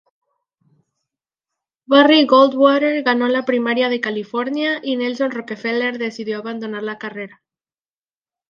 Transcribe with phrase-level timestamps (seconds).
[1.85, 7.43] Barry Goldwater ganó la primaria de California y Nelson Rockefeller decidió abandonar la carrera.